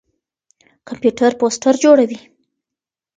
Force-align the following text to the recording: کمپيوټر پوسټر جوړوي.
کمپيوټر 0.87 1.31
پوسټر 1.39 1.73
جوړوي. 1.83 2.19